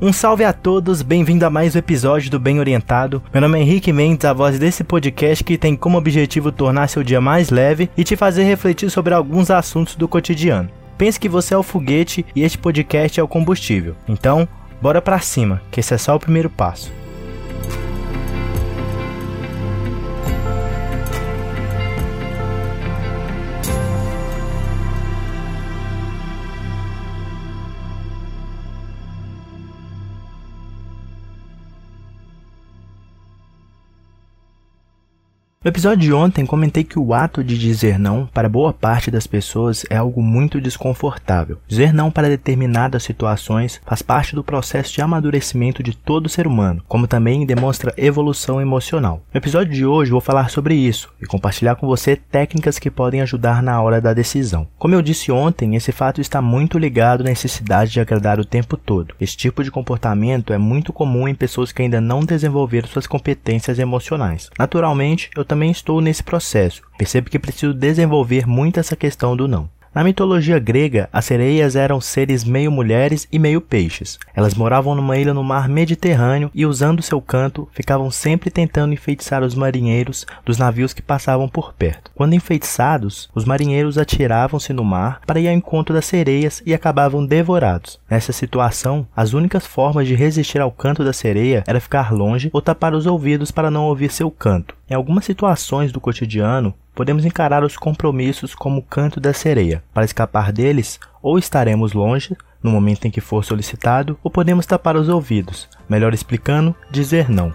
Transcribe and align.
Um 0.00 0.12
salve 0.12 0.44
a 0.44 0.52
todos, 0.52 1.02
bem-vindo 1.02 1.44
a 1.44 1.50
mais 1.50 1.74
um 1.74 1.78
episódio 1.80 2.30
do 2.30 2.38
Bem 2.38 2.60
Orientado. 2.60 3.20
Meu 3.32 3.40
nome 3.40 3.58
é 3.58 3.62
Henrique 3.62 3.92
Mendes, 3.92 4.24
a 4.24 4.32
voz 4.32 4.56
desse 4.56 4.84
podcast 4.84 5.42
que 5.42 5.58
tem 5.58 5.74
como 5.74 5.98
objetivo 5.98 6.52
tornar 6.52 6.86
seu 6.88 7.02
dia 7.02 7.20
mais 7.20 7.50
leve 7.50 7.90
e 7.96 8.04
te 8.04 8.14
fazer 8.14 8.44
refletir 8.44 8.90
sobre 8.90 9.12
alguns 9.12 9.50
assuntos 9.50 9.96
do 9.96 10.06
cotidiano. 10.06 10.70
Pense 10.96 11.18
que 11.18 11.28
você 11.28 11.52
é 11.52 11.58
o 11.58 11.64
foguete 11.64 12.24
e 12.32 12.44
este 12.44 12.56
podcast 12.56 13.18
é 13.18 13.22
o 13.24 13.26
combustível. 13.26 13.96
Então, 14.08 14.46
bora 14.80 15.02
pra 15.02 15.18
cima, 15.18 15.60
que 15.68 15.80
esse 15.80 15.92
é 15.92 15.98
só 15.98 16.14
o 16.14 16.20
primeiro 16.20 16.48
passo. 16.48 16.92
No 35.64 35.70
episódio 35.70 35.98
de 35.98 36.12
ontem, 36.12 36.46
comentei 36.46 36.84
que 36.84 37.00
o 37.00 37.12
ato 37.12 37.42
de 37.42 37.58
dizer 37.58 37.98
não 37.98 38.26
para 38.26 38.48
boa 38.48 38.72
parte 38.72 39.10
das 39.10 39.26
pessoas 39.26 39.84
é 39.90 39.96
algo 39.96 40.22
muito 40.22 40.60
desconfortável. 40.60 41.58
Dizer 41.66 41.92
não 41.92 42.12
para 42.12 42.28
determinadas 42.28 43.02
situações 43.02 43.80
faz 43.84 44.00
parte 44.00 44.36
do 44.36 44.44
processo 44.44 44.94
de 44.94 45.02
amadurecimento 45.02 45.82
de 45.82 45.96
todo 45.96 46.28
ser 46.28 46.46
humano, 46.46 46.80
como 46.86 47.08
também 47.08 47.44
demonstra 47.44 47.92
evolução 47.96 48.60
emocional. 48.60 49.20
No 49.34 49.38
episódio 49.38 49.74
de 49.74 49.84
hoje, 49.84 50.12
vou 50.12 50.20
falar 50.20 50.48
sobre 50.48 50.76
isso 50.76 51.10
e 51.20 51.26
compartilhar 51.26 51.74
com 51.74 51.88
você 51.88 52.14
técnicas 52.14 52.78
que 52.78 52.88
podem 52.88 53.20
ajudar 53.22 53.60
na 53.60 53.82
hora 53.82 54.00
da 54.00 54.14
decisão. 54.14 54.68
Como 54.78 54.94
eu 54.94 55.02
disse 55.02 55.32
ontem, 55.32 55.74
esse 55.74 55.90
fato 55.90 56.20
está 56.20 56.40
muito 56.40 56.78
ligado 56.78 57.22
à 57.22 57.24
necessidade 57.24 57.90
de 57.90 58.00
agradar 58.00 58.38
o 58.38 58.44
tempo 58.44 58.76
todo. 58.76 59.12
Esse 59.20 59.36
tipo 59.36 59.64
de 59.64 59.72
comportamento 59.72 60.52
é 60.52 60.58
muito 60.58 60.92
comum 60.92 61.26
em 61.26 61.34
pessoas 61.34 61.72
que 61.72 61.82
ainda 61.82 62.00
não 62.00 62.20
desenvolveram 62.20 62.86
suas 62.86 63.08
competências 63.08 63.80
emocionais. 63.80 64.50
Naturalmente, 64.56 65.30
eu 65.36 65.47
também 65.48 65.70
estou 65.70 66.00
nesse 66.00 66.22
processo. 66.22 66.82
Percebo 66.98 67.30
que 67.30 67.38
preciso 67.38 67.72
desenvolver 67.72 68.46
muito 68.46 68.78
essa 68.78 68.94
questão 68.94 69.34
do 69.34 69.48
não. 69.48 69.68
Na 69.94 70.04
mitologia 70.04 70.58
grega, 70.58 71.08
as 71.12 71.24
sereias 71.24 71.74
eram 71.74 72.00
seres 72.00 72.44
meio 72.44 72.70
mulheres 72.70 73.26
e 73.32 73.38
meio 73.38 73.60
peixes. 73.60 74.18
Elas 74.34 74.54
moravam 74.54 74.94
numa 74.94 75.16
ilha 75.16 75.32
no 75.32 75.42
mar 75.42 75.68
Mediterrâneo 75.68 76.50
e, 76.54 76.66
usando 76.66 77.02
seu 77.02 77.20
canto, 77.20 77.68
ficavam 77.72 78.10
sempre 78.10 78.50
tentando 78.50 78.92
enfeitiçar 78.92 79.42
os 79.42 79.54
marinheiros 79.54 80.26
dos 80.44 80.58
navios 80.58 80.92
que 80.92 81.02
passavam 81.02 81.48
por 81.48 81.72
perto. 81.72 82.10
Quando 82.14 82.34
enfeitiçados, 82.34 83.30
os 83.34 83.44
marinheiros 83.44 83.96
atiravam-se 83.96 84.72
no 84.72 84.84
mar 84.84 85.20
para 85.26 85.40
ir 85.40 85.48
ao 85.48 85.54
encontro 85.54 85.94
das 85.94 86.04
sereias 86.04 86.62
e 86.66 86.74
acabavam 86.74 87.24
devorados. 87.24 87.98
Nessa 88.10 88.32
situação, 88.32 89.06
as 89.16 89.32
únicas 89.32 89.66
formas 89.66 90.06
de 90.06 90.14
resistir 90.14 90.60
ao 90.60 90.70
canto 90.70 91.02
da 91.02 91.12
sereia 91.12 91.64
era 91.66 91.80
ficar 91.80 92.12
longe 92.12 92.50
ou 92.52 92.60
tapar 92.60 92.94
os 92.94 93.06
ouvidos 93.06 93.50
para 93.50 93.70
não 93.70 93.86
ouvir 93.86 94.12
seu 94.12 94.30
canto. 94.30 94.76
Em 94.90 94.94
algumas 94.94 95.24
situações 95.24 95.92
do 95.92 96.00
cotidiano, 96.00 96.74
podemos 96.98 97.24
encarar 97.24 97.62
os 97.62 97.76
compromissos 97.76 98.56
como 98.56 98.80
o 98.80 98.82
canto 98.82 99.20
da 99.20 99.32
sereia. 99.32 99.84
Para 99.94 100.04
escapar 100.04 100.50
deles, 100.50 100.98
ou 101.22 101.38
estaremos 101.38 101.92
longe 101.92 102.36
no 102.60 102.72
momento 102.72 103.04
em 103.04 103.10
que 103.12 103.20
for 103.20 103.44
solicitado, 103.44 104.18
ou 104.20 104.28
podemos 104.28 104.66
tapar 104.66 104.96
os 104.96 105.08
ouvidos. 105.08 105.68
Melhor 105.88 106.12
explicando, 106.12 106.74
dizer 106.90 107.30
não. 107.30 107.54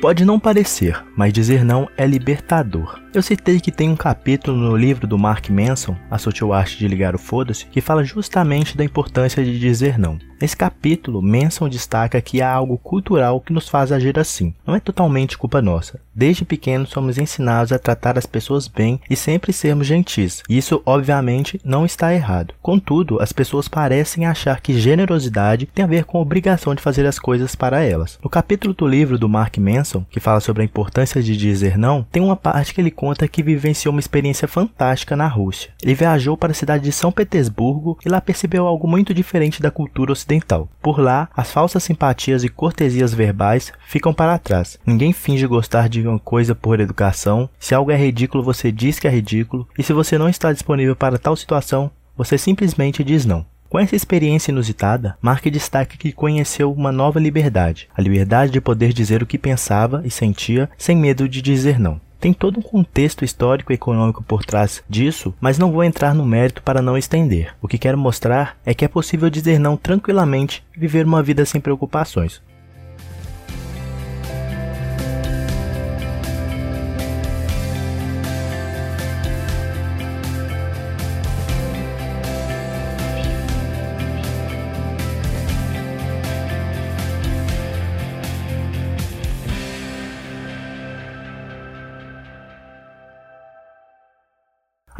Pode 0.00 0.24
não 0.24 0.38
parecer, 0.38 1.04
mas 1.16 1.32
dizer 1.32 1.64
não 1.64 1.88
é 1.96 2.06
libertador. 2.06 3.01
Eu 3.14 3.20
citei 3.20 3.60
que 3.60 3.70
tem 3.70 3.90
um 3.90 3.96
capítulo 3.96 4.56
no 4.56 4.74
livro 4.74 5.06
do 5.06 5.18
Mark 5.18 5.50
Manson, 5.50 5.94
A 6.10 6.16
Sutil 6.16 6.50
Arte 6.50 6.78
de 6.78 6.88
Ligar 6.88 7.14
o 7.14 7.18
Foda-se, 7.18 7.66
que 7.66 7.82
fala 7.82 8.02
justamente 8.02 8.74
da 8.74 8.82
importância 8.82 9.44
de 9.44 9.58
dizer 9.58 9.98
não. 9.98 10.18
Nesse 10.42 10.56
capítulo, 10.56 11.22
Manson 11.22 11.68
destaca 11.68 12.20
que 12.20 12.42
há 12.42 12.50
algo 12.52 12.76
cultural 12.76 13.40
que 13.40 13.52
nos 13.52 13.68
faz 13.68 13.92
agir 13.92 14.18
assim. 14.18 14.52
Não 14.66 14.74
é 14.74 14.80
totalmente 14.80 15.38
culpa 15.38 15.62
nossa. 15.62 16.00
Desde 16.12 16.44
pequenos 16.44 16.90
somos 16.90 17.16
ensinados 17.16 17.70
a 17.70 17.78
tratar 17.78 18.18
as 18.18 18.26
pessoas 18.26 18.66
bem 18.66 19.00
e 19.08 19.14
sempre 19.14 19.52
sermos 19.52 19.86
gentis. 19.86 20.42
Isso, 20.48 20.82
obviamente, 20.84 21.60
não 21.64 21.86
está 21.86 22.12
errado. 22.12 22.54
Contudo, 22.60 23.22
as 23.22 23.32
pessoas 23.32 23.68
parecem 23.68 24.26
achar 24.26 24.60
que 24.60 24.76
generosidade 24.76 25.66
tem 25.66 25.84
a 25.84 25.88
ver 25.88 26.04
com 26.04 26.18
a 26.18 26.22
obrigação 26.22 26.74
de 26.74 26.82
fazer 26.82 27.06
as 27.06 27.20
coisas 27.20 27.54
para 27.54 27.84
elas. 27.84 28.18
No 28.20 28.28
capítulo 28.28 28.74
do 28.74 28.86
livro 28.86 29.16
do 29.16 29.28
Mark 29.28 29.56
Manson, 29.58 30.04
que 30.10 30.18
fala 30.18 30.40
sobre 30.40 30.62
a 30.62 30.66
importância 30.66 31.22
de 31.22 31.36
dizer 31.36 31.78
não, 31.78 32.02
tem 32.10 32.20
uma 32.20 32.34
parte 32.34 32.74
que 32.74 32.80
ele 32.80 32.90
conta 33.02 33.26
que 33.26 33.42
vivenciou 33.42 33.92
uma 33.92 33.98
experiência 33.98 34.46
fantástica 34.46 35.16
na 35.16 35.26
Rússia. 35.26 35.72
Ele 35.82 35.92
viajou 35.92 36.36
para 36.36 36.52
a 36.52 36.54
cidade 36.54 36.84
de 36.84 36.92
São 36.92 37.10
Petersburgo 37.10 37.98
e 38.06 38.08
lá 38.08 38.20
percebeu 38.20 38.64
algo 38.64 38.86
muito 38.86 39.12
diferente 39.12 39.60
da 39.60 39.72
cultura 39.72 40.12
ocidental. 40.12 40.68
Por 40.80 41.00
lá, 41.00 41.28
as 41.36 41.50
falsas 41.50 41.82
simpatias 41.82 42.44
e 42.44 42.48
cortesias 42.48 43.12
verbais 43.12 43.72
ficam 43.88 44.14
para 44.14 44.38
trás. 44.38 44.78
Ninguém 44.86 45.12
finge 45.12 45.48
gostar 45.48 45.88
de 45.88 46.06
uma 46.06 46.20
coisa 46.20 46.54
por 46.54 46.78
educação. 46.78 47.50
Se 47.58 47.74
algo 47.74 47.90
é 47.90 47.96
ridículo, 47.96 48.40
você 48.40 48.70
diz 48.70 49.00
que 49.00 49.08
é 49.08 49.10
ridículo. 49.10 49.66
E 49.76 49.82
se 49.82 49.92
você 49.92 50.16
não 50.16 50.28
está 50.28 50.52
disponível 50.52 50.94
para 50.94 51.18
tal 51.18 51.34
situação, 51.34 51.90
você 52.16 52.38
simplesmente 52.38 53.02
diz 53.02 53.26
não. 53.26 53.44
Com 53.68 53.80
essa 53.80 53.96
experiência 53.96 54.52
inusitada, 54.52 55.16
Mark 55.20 55.44
destaca 55.46 55.96
que 55.96 56.12
conheceu 56.12 56.70
uma 56.70 56.92
nova 56.92 57.18
liberdade, 57.18 57.88
a 57.96 58.00
liberdade 58.00 58.52
de 58.52 58.60
poder 58.60 58.92
dizer 58.92 59.24
o 59.24 59.26
que 59.26 59.38
pensava 59.38 60.02
e 60.04 60.10
sentia 60.10 60.70
sem 60.78 60.96
medo 60.96 61.28
de 61.28 61.42
dizer 61.42 61.80
não. 61.80 62.00
Tem 62.22 62.32
todo 62.32 62.60
um 62.60 62.62
contexto 62.62 63.24
histórico 63.24 63.72
e 63.72 63.74
econômico 63.74 64.22
por 64.22 64.44
trás 64.44 64.80
disso, 64.88 65.34
mas 65.40 65.58
não 65.58 65.72
vou 65.72 65.82
entrar 65.82 66.14
no 66.14 66.24
mérito 66.24 66.62
para 66.62 66.80
não 66.80 66.96
estender. 66.96 67.52
O 67.60 67.66
que 67.66 67.76
quero 67.76 67.98
mostrar 67.98 68.56
é 68.64 68.72
que 68.72 68.84
é 68.84 68.88
possível 68.88 69.28
dizer 69.28 69.58
não 69.58 69.76
tranquilamente 69.76 70.64
e 70.72 70.78
viver 70.78 71.04
uma 71.04 71.20
vida 71.20 71.44
sem 71.44 71.60
preocupações. 71.60 72.40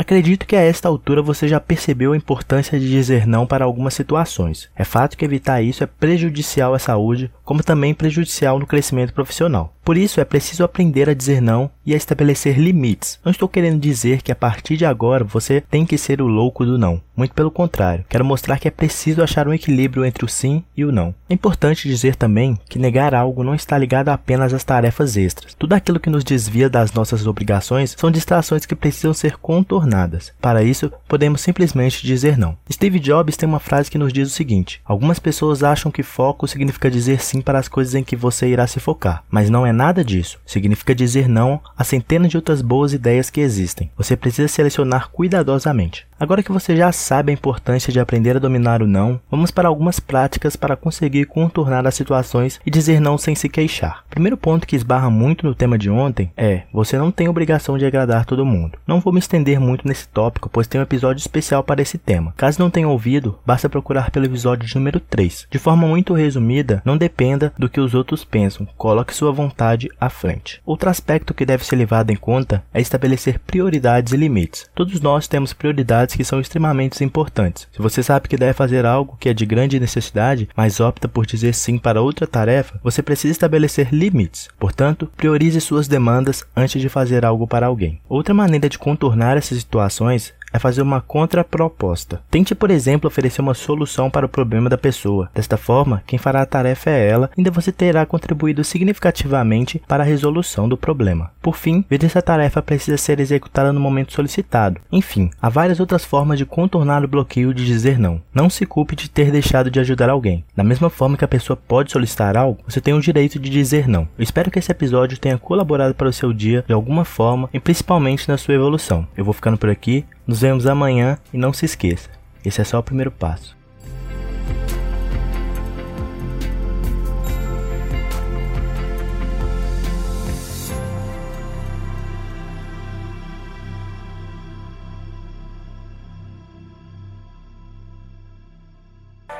Acredito 0.00 0.46
que 0.46 0.56
a 0.56 0.62
esta 0.62 0.88
altura 0.88 1.20
você 1.20 1.46
já 1.46 1.60
percebeu 1.60 2.14
a 2.14 2.16
importância 2.16 2.80
de 2.80 2.88
dizer 2.88 3.26
não 3.26 3.46
para 3.46 3.66
algumas 3.66 3.92
situações. 3.92 4.70
É 4.74 4.82
fato 4.82 5.14
que 5.14 5.26
evitar 5.26 5.60
isso 5.60 5.84
é 5.84 5.86
prejudicial 5.86 6.72
à 6.72 6.78
saúde, 6.78 7.30
como 7.50 7.64
também 7.64 7.92
prejudicial 7.92 8.60
no 8.60 8.66
crescimento 8.66 9.12
profissional. 9.12 9.74
Por 9.84 9.96
isso, 9.96 10.20
é 10.20 10.24
preciso 10.24 10.62
aprender 10.62 11.10
a 11.10 11.14
dizer 11.14 11.42
não 11.42 11.68
e 11.84 11.92
a 11.92 11.96
estabelecer 11.96 12.56
limites. 12.56 13.18
Não 13.24 13.32
estou 13.32 13.48
querendo 13.48 13.80
dizer 13.80 14.22
que 14.22 14.30
a 14.30 14.36
partir 14.36 14.76
de 14.76 14.86
agora 14.86 15.24
você 15.24 15.60
tem 15.60 15.84
que 15.84 15.98
ser 15.98 16.22
o 16.22 16.28
louco 16.28 16.64
do 16.64 16.78
não. 16.78 17.00
Muito 17.16 17.34
pelo 17.34 17.50
contrário, 17.50 18.04
quero 18.08 18.24
mostrar 18.24 18.58
que 18.58 18.68
é 18.68 18.70
preciso 18.70 19.22
achar 19.22 19.48
um 19.48 19.52
equilíbrio 19.52 20.04
entre 20.04 20.24
o 20.24 20.28
sim 20.28 20.62
e 20.76 20.84
o 20.84 20.92
não. 20.92 21.12
É 21.28 21.34
importante 21.34 21.88
dizer 21.88 22.14
também 22.14 22.56
que 22.68 22.78
negar 22.78 23.14
algo 23.14 23.42
não 23.42 23.54
está 23.54 23.76
ligado 23.76 24.10
apenas 24.10 24.54
às 24.54 24.62
tarefas 24.62 25.16
extras. 25.16 25.52
Tudo 25.52 25.72
aquilo 25.72 25.98
que 25.98 26.08
nos 26.08 26.22
desvia 26.22 26.70
das 26.70 26.92
nossas 26.92 27.26
obrigações 27.26 27.96
são 27.98 28.10
distrações 28.10 28.64
que 28.64 28.76
precisam 28.76 29.12
ser 29.12 29.36
contornadas. 29.38 30.32
Para 30.40 30.62
isso, 30.62 30.90
podemos 31.08 31.40
simplesmente 31.40 32.06
dizer 32.06 32.38
não. 32.38 32.56
Steve 32.72 33.00
Jobs 33.00 33.36
tem 33.36 33.48
uma 33.48 33.60
frase 33.60 33.90
que 33.90 33.98
nos 33.98 34.12
diz 34.12 34.28
o 34.28 34.34
seguinte: 34.34 34.80
Algumas 34.84 35.18
pessoas 35.18 35.62
acham 35.62 35.90
que 35.90 36.02
foco 36.02 36.46
significa 36.46 36.90
dizer 36.90 37.20
sim 37.20 37.39
para 37.40 37.58
as 37.58 37.68
coisas 37.68 37.94
em 37.94 38.04
que 38.04 38.16
você 38.16 38.48
irá 38.48 38.66
se 38.66 38.80
focar, 38.80 39.24
mas 39.30 39.48
não 39.48 39.66
é 39.66 39.72
nada 39.72 40.04
disso. 40.04 40.38
Significa 40.44 40.94
dizer 40.94 41.28
não 41.28 41.60
a 41.76 41.84
centenas 41.84 42.30
de 42.30 42.36
outras 42.36 42.62
boas 42.62 42.92
ideias 42.92 43.30
que 43.30 43.40
existem. 43.40 43.90
Você 43.96 44.16
precisa 44.16 44.48
selecionar 44.48 45.10
cuidadosamente. 45.10 46.09
Agora 46.20 46.42
que 46.42 46.52
você 46.52 46.76
já 46.76 46.92
sabe 46.92 47.30
a 47.30 47.34
importância 47.34 47.90
de 47.90 47.98
aprender 47.98 48.36
a 48.36 48.38
dominar 48.38 48.82
o 48.82 48.86
não, 48.86 49.18
vamos 49.30 49.50
para 49.50 49.66
algumas 49.66 49.98
práticas 49.98 50.54
para 50.54 50.76
conseguir 50.76 51.24
contornar 51.24 51.86
as 51.86 51.94
situações 51.94 52.60
e 52.64 52.70
dizer 52.70 53.00
não 53.00 53.16
sem 53.16 53.34
se 53.34 53.48
queixar. 53.48 54.04
Primeiro 54.10 54.36
ponto 54.36 54.66
que 54.66 54.76
esbarra 54.76 55.08
muito 55.08 55.46
no 55.46 55.54
tema 55.54 55.78
de 55.78 55.88
ontem 55.88 56.30
é: 56.36 56.64
você 56.74 56.98
não 56.98 57.10
tem 57.10 57.26
obrigação 57.26 57.78
de 57.78 57.86
agradar 57.86 58.26
todo 58.26 58.44
mundo. 58.44 58.78
Não 58.86 59.00
vou 59.00 59.14
me 59.14 59.18
estender 59.18 59.58
muito 59.58 59.88
nesse 59.88 60.06
tópico, 60.08 60.50
pois 60.50 60.66
tem 60.66 60.78
um 60.78 60.84
episódio 60.84 61.20
especial 61.20 61.64
para 61.64 61.80
esse 61.80 61.96
tema. 61.96 62.34
Caso 62.36 62.60
não 62.60 62.68
tenha 62.68 62.86
ouvido, 62.86 63.38
basta 63.46 63.70
procurar 63.70 64.10
pelo 64.10 64.26
episódio 64.26 64.68
número 64.74 65.00
3. 65.00 65.46
De 65.50 65.58
forma 65.58 65.86
muito 65.86 66.12
resumida, 66.12 66.82
não 66.84 66.98
dependa 66.98 67.50
do 67.58 67.66
que 67.66 67.80
os 67.80 67.94
outros 67.94 68.26
pensam, 68.26 68.68
coloque 68.76 69.14
sua 69.14 69.32
vontade 69.32 69.88
à 69.98 70.10
frente. 70.10 70.60
Outro 70.66 70.90
aspecto 70.90 71.32
que 71.32 71.46
deve 71.46 71.64
ser 71.64 71.76
levado 71.76 72.10
em 72.10 72.16
conta 72.16 72.62
é 72.74 72.80
estabelecer 72.82 73.38
prioridades 73.38 74.12
e 74.12 74.18
limites. 74.18 74.68
Todos 74.74 75.00
nós 75.00 75.26
temos 75.26 75.54
prioridades 75.54 76.09
que 76.14 76.24
são 76.24 76.40
extremamente 76.40 77.02
importantes. 77.04 77.68
Se 77.72 77.80
você 77.80 78.02
sabe 78.02 78.28
que 78.28 78.36
deve 78.36 78.52
fazer 78.52 78.84
algo 78.86 79.16
que 79.18 79.28
é 79.28 79.34
de 79.34 79.46
grande 79.46 79.80
necessidade, 79.80 80.48
mas 80.56 80.80
opta 80.80 81.08
por 81.08 81.26
dizer 81.26 81.54
sim 81.54 81.78
para 81.78 82.02
outra 82.02 82.26
tarefa, 82.26 82.78
você 82.82 83.02
precisa 83.02 83.32
estabelecer 83.32 83.92
limites. 83.92 84.48
Portanto, 84.58 85.10
priorize 85.16 85.60
suas 85.60 85.88
demandas 85.88 86.44
antes 86.56 86.80
de 86.80 86.88
fazer 86.88 87.24
algo 87.24 87.46
para 87.46 87.66
alguém. 87.66 88.00
Outra 88.08 88.34
maneira 88.34 88.68
de 88.68 88.78
contornar 88.78 89.36
essas 89.36 89.58
situações 89.58 90.32
é 90.52 90.58
fazer 90.58 90.82
uma 90.82 91.00
contraproposta. 91.00 92.20
Tente, 92.30 92.54
por 92.54 92.70
exemplo, 92.70 93.08
oferecer 93.08 93.40
uma 93.40 93.54
solução 93.54 94.10
para 94.10 94.26
o 94.26 94.28
problema 94.28 94.68
da 94.68 94.78
pessoa. 94.78 95.30
Desta 95.34 95.56
forma, 95.56 96.02
quem 96.06 96.18
fará 96.18 96.42
a 96.42 96.46
tarefa 96.46 96.90
é 96.90 97.08
ela, 97.08 97.30
e 97.36 97.40
ainda 97.40 97.50
você 97.50 97.72
terá 97.72 98.04
contribuído 98.06 98.64
significativamente 98.64 99.80
para 99.86 100.02
a 100.02 100.06
resolução 100.06 100.68
do 100.68 100.76
problema. 100.76 101.30
Por 101.40 101.56
fim, 101.56 101.84
veja 101.88 102.08
se 102.08 102.18
a 102.18 102.22
tarefa 102.22 102.62
precisa 102.62 102.96
ser 102.96 103.20
executada 103.20 103.72
no 103.72 103.80
momento 103.80 104.12
solicitado. 104.12 104.80
Enfim, 104.90 105.30
há 105.40 105.48
várias 105.48 105.80
outras 105.80 106.04
formas 106.04 106.38
de 106.38 106.46
contornar 106.46 107.04
o 107.04 107.08
bloqueio 107.08 107.54
de 107.54 107.64
dizer 107.64 107.98
não. 107.98 108.20
Não 108.34 108.50
se 108.50 108.66
culpe 108.66 108.96
de 108.96 109.08
ter 109.08 109.30
deixado 109.30 109.70
de 109.70 109.80
ajudar 109.80 110.10
alguém. 110.10 110.44
Da 110.56 110.64
mesma 110.64 110.90
forma 110.90 111.16
que 111.16 111.24
a 111.24 111.28
pessoa 111.28 111.56
pode 111.56 111.92
solicitar 111.92 112.36
algo, 112.36 112.60
você 112.66 112.80
tem 112.80 112.94
o 112.94 113.00
direito 113.00 113.38
de 113.38 113.50
dizer 113.50 113.88
não. 113.88 114.08
Eu 114.18 114.22
espero 114.22 114.50
que 114.50 114.58
esse 114.58 114.70
episódio 114.70 115.18
tenha 115.18 115.38
colaborado 115.38 115.94
para 115.94 116.08
o 116.08 116.12
seu 116.12 116.32
dia 116.32 116.64
de 116.66 116.72
alguma 116.72 117.04
forma 117.04 117.48
e 117.52 117.60
principalmente 117.60 118.28
na 118.28 118.36
sua 118.36 118.54
evolução. 118.54 119.06
Eu 119.16 119.24
vou 119.24 119.34
ficando 119.34 119.56
por 119.56 119.70
aqui. 119.70 120.04
Nos 120.40 120.48
vemos 120.48 120.66
amanhã 120.66 121.18
e 121.34 121.36
não 121.36 121.52
se 121.52 121.66
esqueça, 121.66 122.08
esse 122.42 122.62
é 122.62 122.64
só 122.64 122.78
o 122.78 122.82
primeiro 122.82 123.12
passo. 123.12 123.54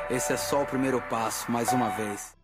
Esse 0.07 0.33
é 0.33 0.37
só 0.37 0.61
o 0.61 0.65
primeiro 0.67 1.01
passo, 1.09 1.51
mais 1.51 1.73
uma 1.73 1.89
vez. 1.89 2.40